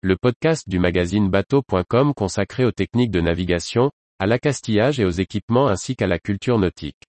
le 0.00 0.16
podcast 0.16 0.68
du 0.68 0.78
magazine 0.78 1.28
bateau.com 1.28 2.14
consacré 2.14 2.64
aux 2.64 2.70
techniques 2.70 3.10
de 3.10 3.20
navigation, 3.20 3.90
à 4.20 4.26
l'accastillage 4.26 5.00
et 5.00 5.04
aux 5.04 5.10
équipements 5.10 5.66
ainsi 5.66 5.96
qu'à 5.96 6.06
la 6.06 6.20
culture 6.20 6.56
nautique. 6.56 7.02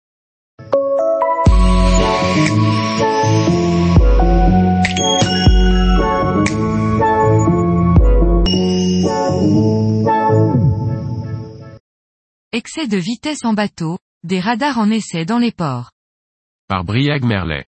Excès 12.51 12.87
de 12.87 12.97
vitesse 12.97 13.46
en 13.46 13.53
bateau, 13.53 13.99
des 14.24 14.40
radars 14.40 14.79
en 14.79 14.90
essai 14.90 15.26
dans 15.26 15.37
les 15.37 15.51
ports. 15.51 15.92
Par 16.67 16.84
Briag 16.84 17.23
Merlet. 17.23 17.66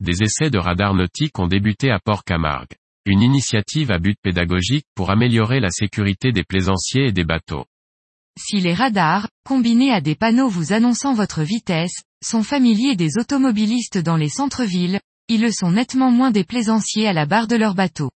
Des 0.00 0.22
essais 0.22 0.50
de 0.50 0.58
radars 0.58 0.94
nautiques 0.94 1.38
ont 1.38 1.46
débuté 1.46 1.90
à 1.90 1.98
Port-Camargue. 1.98 2.77
Une 3.10 3.22
initiative 3.22 3.90
à 3.90 3.98
but 3.98 4.18
pédagogique 4.20 4.84
pour 4.94 5.08
améliorer 5.08 5.60
la 5.60 5.70
sécurité 5.70 6.30
des 6.30 6.44
plaisanciers 6.44 7.06
et 7.06 7.12
des 7.12 7.24
bateaux. 7.24 7.64
Si 8.38 8.60
les 8.60 8.74
radars, 8.74 9.30
combinés 9.46 9.90
à 9.92 10.02
des 10.02 10.14
panneaux 10.14 10.50
vous 10.50 10.74
annonçant 10.74 11.14
votre 11.14 11.42
vitesse, 11.42 12.02
sont 12.22 12.42
familiers 12.42 12.96
des 12.96 13.16
automobilistes 13.16 13.96
dans 13.96 14.18
les 14.18 14.28
centres-villes, 14.28 15.00
ils 15.28 15.40
le 15.40 15.50
sont 15.50 15.70
nettement 15.70 16.10
moins 16.10 16.30
des 16.30 16.44
plaisanciers 16.44 17.08
à 17.08 17.14
la 17.14 17.24
barre 17.24 17.46
de 17.46 17.56
leur 17.56 17.74
bateau. 17.74 18.10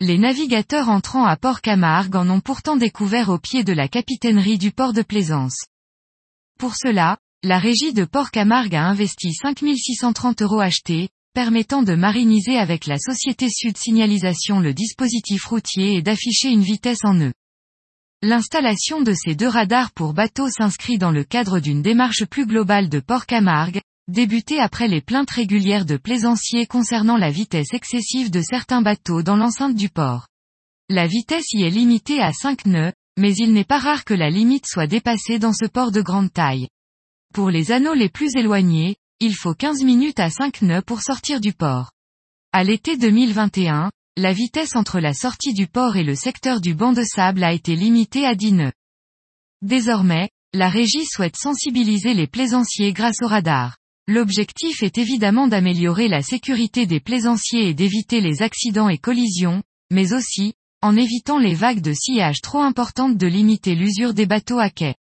Les 0.00 0.18
navigateurs 0.18 0.88
entrant 0.88 1.26
à 1.26 1.36
Port-Camargue 1.36 2.16
en 2.16 2.28
ont 2.28 2.40
pourtant 2.40 2.74
découvert 2.74 3.28
au 3.28 3.38
pied 3.38 3.62
de 3.62 3.72
la 3.72 3.86
capitainerie 3.86 4.58
du 4.58 4.72
port 4.72 4.92
de 4.92 5.02
plaisance. 5.02 5.64
Pour 6.58 6.74
cela, 6.74 7.18
la 7.44 7.60
régie 7.60 7.92
de 7.92 8.04
Port-Camargue 8.04 8.74
a 8.74 8.84
investi 8.84 9.32
5630 9.32 10.42
euros 10.42 10.58
achetés, 10.58 11.10
permettant 11.34 11.82
de 11.82 11.94
mariniser 11.94 12.56
avec 12.56 12.86
la 12.86 12.96
société 12.96 13.48
Sud 13.50 13.76
Signalisation 13.76 14.60
le 14.60 14.72
dispositif 14.72 15.44
routier 15.44 15.96
et 15.96 16.02
d'afficher 16.02 16.48
une 16.48 16.62
vitesse 16.62 17.04
en 17.04 17.14
nœud. 17.14 17.32
L'installation 18.22 19.02
de 19.02 19.12
ces 19.12 19.34
deux 19.34 19.48
radars 19.48 19.90
pour 19.90 20.14
bateaux 20.14 20.48
s'inscrit 20.48 20.96
dans 20.96 21.10
le 21.10 21.24
cadre 21.24 21.58
d'une 21.58 21.82
démarche 21.82 22.24
plus 22.24 22.46
globale 22.46 22.88
de 22.88 23.00
Port-Camargue, 23.00 23.82
débutée 24.08 24.60
après 24.60 24.88
les 24.88 25.00
plaintes 25.00 25.30
régulières 25.30 25.84
de 25.84 25.96
plaisanciers 25.96 26.66
concernant 26.66 27.16
la 27.16 27.30
vitesse 27.30 27.74
excessive 27.74 28.30
de 28.30 28.40
certains 28.40 28.80
bateaux 28.80 29.22
dans 29.22 29.36
l'enceinte 29.36 29.74
du 29.74 29.88
port. 29.88 30.28
La 30.88 31.06
vitesse 31.06 31.52
y 31.52 31.64
est 31.64 31.70
limitée 31.70 32.20
à 32.20 32.32
5 32.32 32.66
nœuds, 32.66 32.92
mais 33.18 33.34
il 33.34 33.52
n'est 33.52 33.64
pas 33.64 33.78
rare 33.78 34.04
que 34.04 34.14
la 34.14 34.30
limite 34.30 34.66
soit 34.66 34.86
dépassée 34.86 35.38
dans 35.38 35.52
ce 35.52 35.66
port 35.66 35.90
de 35.90 36.00
grande 36.00 36.32
taille. 36.32 36.68
Pour 37.34 37.50
les 37.50 37.72
anneaux 37.72 37.94
les 37.94 38.08
plus 38.08 38.30
éloignés, 38.36 38.96
il 39.24 39.34
faut 39.34 39.54
15 39.54 39.82
minutes 39.84 40.20
à 40.20 40.28
5 40.28 40.60
nœuds 40.60 40.82
pour 40.82 41.00
sortir 41.00 41.40
du 41.40 41.54
port. 41.54 41.92
À 42.52 42.62
l'été 42.62 42.98
2021, 42.98 43.90
la 44.18 44.32
vitesse 44.34 44.76
entre 44.76 45.00
la 45.00 45.14
sortie 45.14 45.54
du 45.54 45.66
port 45.66 45.96
et 45.96 46.04
le 46.04 46.14
secteur 46.14 46.60
du 46.60 46.74
banc 46.74 46.92
de 46.92 47.02
sable 47.02 47.42
a 47.42 47.54
été 47.54 47.74
limitée 47.74 48.26
à 48.26 48.34
10 48.34 48.52
nœuds. 48.52 48.72
Désormais, 49.62 50.28
la 50.52 50.68
régie 50.68 51.06
souhaite 51.06 51.36
sensibiliser 51.36 52.12
les 52.12 52.26
plaisanciers 52.26 52.92
grâce 52.92 53.22
au 53.22 53.26
radar. 53.26 53.78
L'objectif 54.06 54.82
est 54.82 54.98
évidemment 54.98 55.48
d'améliorer 55.48 56.08
la 56.08 56.20
sécurité 56.20 56.84
des 56.84 57.00
plaisanciers 57.00 57.68
et 57.68 57.74
d'éviter 57.74 58.20
les 58.20 58.42
accidents 58.42 58.90
et 58.90 58.98
collisions, 58.98 59.62
mais 59.90 60.12
aussi, 60.12 60.52
en 60.82 60.98
évitant 60.98 61.38
les 61.38 61.54
vagues 61.54 61.80
de 61.80 61.94
sillage 61.94 62.42
trop 62.42 62.60
importantes 62.60 63.16
de 63.16 63.26
limiter 63.26 63.74
l'usure 63.74 64.12
des 64.12 64.26
bateaux 64.26 64.58
à 64.58 64.68
quai. 64.68 64.96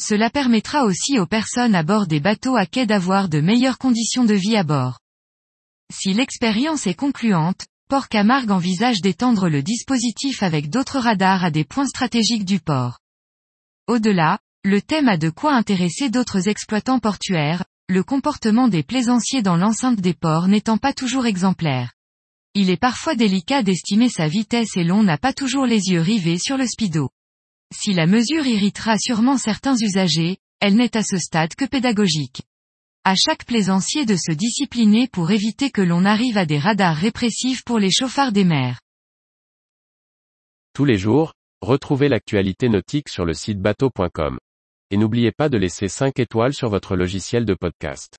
Cela 0.00 0.28
permettra 0.28 0.84
aussi 0.84 1.18
aux 1.18 1.26
personnes 1.26 1.74
à 1.74 1.82
bord 1.82 2.06
des 2.06 2.20
bateaux 2.20 2.56
à 2.56 2.66
quai 2.66 2.84
d'avoir 2.84 3.28
de 3.28 3.40
meilleures 3.40 3.78
conditions 3.78 4.24
de 4.24 4.34
vie 4.34 4.56
à 4.56 4.62
bord. 4.62 4.98
Si 5.92 6.12
l'expérience 6.12 6.86
est 6.86 6.94
concluante, 6.94 7.66
Port 7.88 8.08
Camargue 8.08 8.50
envisage 8.50 9.00
d'étendre 9.00 9.48
le 9.48 9.62
dispositif 9.62 10.42
avec 10.42 10.68
d'autres 10.68 10.98
radars 10.98 11.44
à 11.44 11.50
des 11.50 11.64
points 11.64 11.86
stratégiques 11.86 12.44
du 12.44 12.58
port. 12.58 12.98
Au-delà, 13.86 14.40
le 14.64 14.82
thème 14.82 15.08
a 15.08 15.16
de 15.16 15.30
quoi 15.30 15.54
intéresser 15.54 16.10
d'autres 16.10 16.48
exploitants 16.48 16.98
portuaires, 16.98 17.64
le 17.88 18.02
comportement 18.02 18.66
des 18.66 18.82
plaisanciers 18.82 19.42
dans 19.42 19.56
l'enceinte 19.56 20.00
des 20.00 20.14
ports 20.14 20.48
n'étant 20.48 20.76
pas 20.76 20.92
toujours 20.92 21.26
exemplaire. 21.26 21.92
Il 22.54 22.70
est 22.70 22.76
parfois 22.76 23.14
délicat 23.14 23.62
d'estimer 23.62 24.08
sa 24.08 24.26
vitesse 24.26 24.76
et 24.76 24.82
l'on 24.82 25.04
n'a 25.04 25.18
pas 25.18 25.32
toujours 25.32 25.66
les 25.66 25.90
yeux 25.90 26.00
rivés 26.00 26.38
sur 26.38 26.56
le 26.56 26.66
speedo. 26.66 27.10
Si 27.74 27.92
la 27.92 28.06
mesure 28.06 28.46
irritera 28.46 28.96
sûrement 28.98 29.38
certains 29.38 29.76
usagers, 29.76 30.38
elle 30.60 30.76
n'est 30.76 30.96
à 30.96 31.02
ce 31.02 31.18
stade 31.18 31.54
que 31.54 31.64
pédagogique. 31.64 32.42
À 33.04 33.14
chaque 33.14 33.44
plaisancier 33.44 34.04
de 34.04 34.16
se 34.16 34.32
discipliner 34.32 35.08
pour 35.08 35.30
éviter 35.30 35.70
que 35.70 35.82
l'on 35.82 36.04
arrive 36.04 36.38
à 36.38 36.46
des 36.46 36.58
radars 36.58 36.96
répressifs 36.96 37.64
pour 37.64 37.78
les 37.78 37.90
chauffards 37.90 38.32
des 38.32 38.44
mers. 38.44 38.80
Tous 40.72 40.84
les 40.84 40.98
jours, 40.98 41.32
retrouvez 41.60 42.08
l'actualité 42.08 42.68
nautique 42.68 43.08
sur 43.08 43.24
le 43.24 43.32
site 43.32 43.60
bateau.com. 43.60 44.38
Et 44.90 44.96
n'oubliez 44.96 45.32
pas 45.32 45.48
de 45.48 45.56
laisser 45.58 45.88
5 45.88 46.18
étoiles 46.18 46.54
sur 46.54 46.68
votre 46.68 46.96
logiciel 46.96 47.44
de 47.44 47.54
podcast. 47.54 48.15